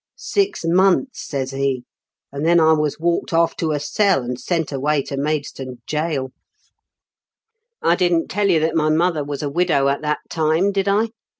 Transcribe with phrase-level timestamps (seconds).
[0.11, 1.83] "* Six months,* says he,
[2.31, 6.31] and then I was walked off to a cell, and sent away to Maidstone gaoL"
[7.83, 11.09] I didn't tell you that my mother was a widow at that time, did I?